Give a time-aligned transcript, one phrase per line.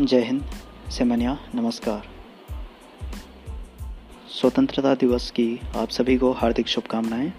[0.00, 0.44] जय हिंद,
[0.90, 2.02] सेमनिया, नमस्कार।
[4.28, 7.32] स्वतंत्रता दिवस की आप सभी को हार्दिक शुभकामनाएँ।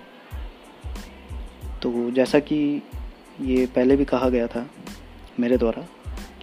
[1.81, 2.81] तो जैसा कि
[3.41, 4.69] ये पहले भी कहा गया था
[5.39, 5.81] मेरे द्वारा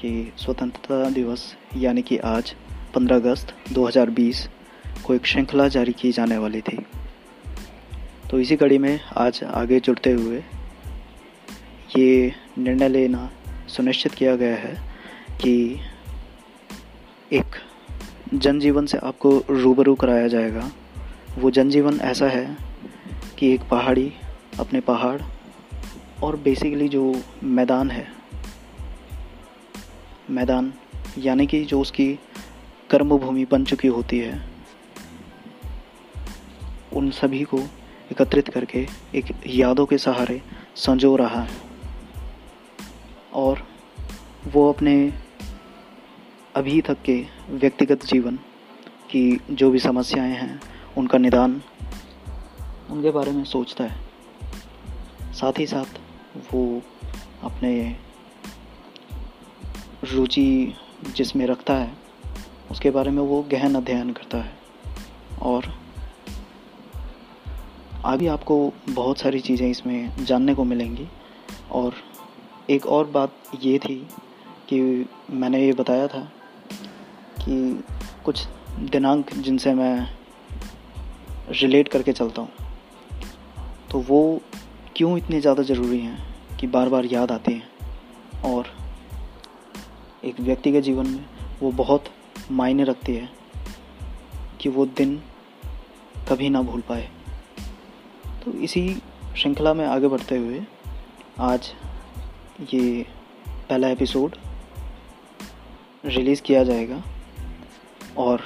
[0.00, 2.54] कि स्वतंत्रता दिवस, यानी कि आज
[2.94, 4.49] 15 अगस्त 2020
[5.04, 6.86] को एक श्रृंखला जारी की जाने वाली थी।
[8.31, 10.44] तो इसी कड़ी में आज आगे जुड़ते हुए
[11.99, 13.31] ये निर्णय लेना
[13.68, 14.93] सुनिश्चित किया गया है
[15.32, 15.81] कि
[17.32, 17.46] एक
[18.35, 20.71] जनजीवन से आपको रूबरू कराया जाएगा।
[21.39, 22.57] वो जनजीवन ऐसा है
[23.39, 24.13] कि एक पहाड़ी,
[24.61, 25.23] अपने पहाड़
[26.23, 28.13] और बेसिकली जो मैदान है।
[30.31, 30.73] मैदान,
[31.18, 32.19] यानी कि जो उसकी
[32.91, 34.42] कर्मभूमि बन चुकी होती है।
[36.92, 37.59] उन सभी को
[38.12, 40.42] एकत्रित करके एक यादों के सहारे
[40.77, 41.56] संजो रहा है।
[43.34, 43.67] और
[44.53, 45.22] वो अपने
[46.56, 48.36] अभी तक के व्यक्तिगत जीवन
[49.11, 50.61] की जो भी समस्याएँ हैं,
[50.98, 51.62] उनका निदान
[52.91, 54.00] उनके बारे में सोचता है।
[55.33, 55.84] साथ ही साथ
[56.55, 56.83] वो
[57.42, 57.97] अपने
[60.12, 60.75] रुचि
[61.17, 61.92] जिसमें रखता है,
[62.70, 64.53] उसके बारे में वो गहन अध्ययन करता है।
[65.42, 65.64] और
[68.05, 71.09] अभी आपको बहुत सारी चीज़ें इसमें जानने को मिलेंगी।
[71.70, 71.94] और
[72.70, 74.09] एक और बात ये थी
[74.69, 76.33] कि मैंने ये बताया था
[77.45, 77.85] कि
[78.25, 78.47] कुछ
[78.79, 80.09] दिनांक जिनसे मैं
[81.51, 82.51] रिलेट करके चलता हूँ
[83.91, 84.41] तो वो
[84.97, 87.71] क्यों इतने ज़्यादा ज़रूरी हैं कि बार बार याद आती हैं?
[88.45, 88.67] और
[90.25, 91.25] एक व्यक्ति के जीवन में
[91.61, 92.05] वो बहुत
[92.51, 93.29] मायने रखती है
[94.61, 95.17] कि वो दिन
[96.29, 97.09] कभी ना भूल पाए।
[98.45, 99.03] तो इसी
[99.37, 100.62] श्रृंखला में आगे बढ़ते हुए
[101.41, 101.73] आज
[102.75, 103.06] ये
[103.69, 104.37] पहला एपिसोड
[106.05, 107.03] रिलीज़ किया जाएगा।
[108.17, 108.43] और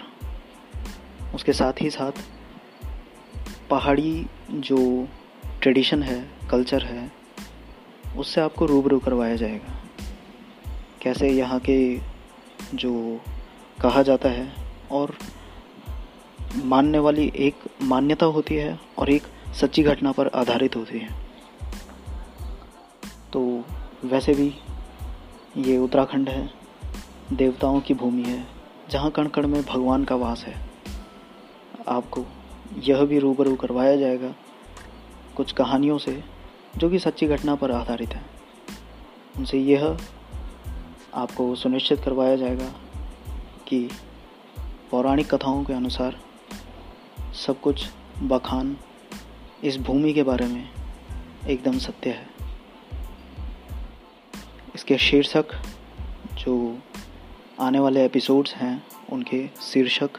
[1.35, 2.13] उसके साथ ही साथ
[3.71, 5.09] पहाड़ी जो
[5.63, 7.13] ट्रेडिशन है, कल्चर है,
[8.17, 9.75] उससे आपको रूबरू करवाया जाएगा।
[11.03, 11.99] कैसे यहाँ के
[12.75, 13.21] जो
[13.83, 14.53] कहा जाता है
[14.91, 15.17] और
[16.65, 19.23] मानने वाली एक मान्यता होती है और एक
[19.61, 21.09] सच्ची घटना पर आधारित होती है।
[23.33, 23.65] तो
[24.05, 24.55] वैसे भी
[25.57, 26.51] ये उत्तराखंड है,
[27.33, 28.56] देवताओं की भूमि है
[28.91, 30.69] जहाँ कण कण में भगवान का वास है।
[31.89, 32.25] आपको
[32.79, 34.35] यह भी रूबरू करवाया जाएगा
[35.37, 36.25] कुछ कहानियों से
[36.77, 38.23] जो कि सच्ची घटना पर आधारित है।
[39.37, 39.99] उनसे यह
[41.15, 42.73] आपको सुनिश्चित करवाया जाएगा
[43.69, 43.91] कि
[44.91, 46.21] पौराणिक कथाओं के अनुसार
[47.47, 47.87] सब कुछ
[48.23, 48.77] बखान
[49.65, 50.69] इस भूमि के बारे में
[51.49, 52.27] एकदम सत्य है।
[54.75, 55.47] इसके शीर्षक
[56.33, 56.79] जो
[57.61, 60.11] आने वाले एपिसोड्स हैं, उनके शीर्षक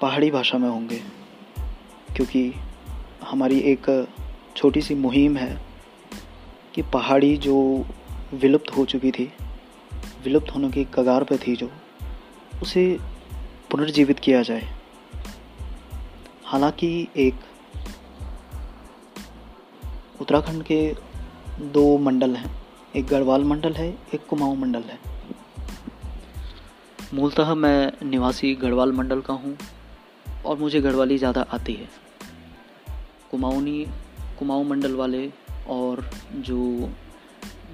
[0.00, 1.02] पहाड़ी भाषा में होंगे,
[2.16, 2.54] क्योंकि
[3.22, 4.08] हमारी एक
[4.56, 5.60] छोटी सी मुहिम है
[6.74, 7.86] कि पहाड़ी जो
[8.34, 9.32] विलुप्त हो चुकी थी,
[10.24, 11.70] विलुप्त होने की कगार पर थी जो,
[12.62, 12.98] उसे
[13.70, 14.72] पुनर्जीवित किया जाए।
[16.44, 17.34] हालाँकि एक
[20.20, 20.96] उत्तराखंड के
[21.60, 22.56] दो मंडल हैं,
[22.96, 25.09] एक गढ़वाल मंडल है, एक कुमाऊं मंडल है।
[27.14, 29.56] मूलतः मैं निवासी गढ़वाल मंडल का हूँ
[30.46, 31.88] और मुझे गढ़वाली ज़्यादा आती है।
[33.30, 33.86] कुमाऊनी,
[34.38, 35.30] कुमाऊँ मंडल वाले
[35.68, 36.04] और
[36.36, 36.90] जो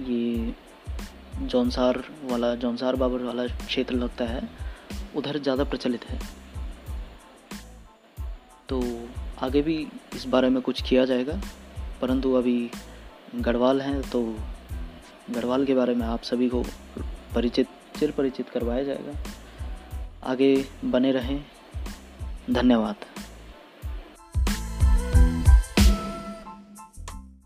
[0.03, 0.55] ये
[1.39, 4.49] जौनसार वाला, जौनसार बाबर वाला क्षेत्र लगता है,
[5.17, 6.19] उधर ज़्यादा प्रचलित है।
[8.69, 8.83] तो
[9.43, 9.77] आगे भी
[10.15, 11.41] इस बारे में कुछ किया जाएगा,
[12.01, 12.59] परंतु अभी
[13.37, 14.23] गढ़वाल हैं तो
[15.31, 16.65] गढ़वाल के बारे में आप सभी को
[17.35, 19.15] परिचित चिर परिचित करवाया जाएगा।
[20.23, 21.45] आगे बने रहें।
[22.51, 22.97] धन्यवाद।